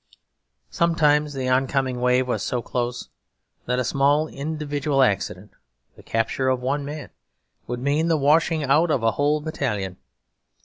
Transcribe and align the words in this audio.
Sometimes 0.71 1.33
the 1.35 1.47
oncoming 1.47 2.01
wave 2.01 2.27
was 2.27 2.41
so 2.41 2.59
close 2.63 3.09
that 3.67 3.77
a 3.77 3.83
small 3.83 4.27
individual 4.27 5.03
accident, 5.03 5.51
the 5.95 6.01
capture 6.01 6.49
of 6.49 6.59
one 6.59 6.83
man, 6.83 7.11
would 7.67 7.79
mean 7.79 8.07
the 8.07 8.17
washing 8.17 8.63
out 8.63 8.89
of 8.89 9.03
a 9.03 9.11
whole 9.11 9.41
battalion. 9.41 9.97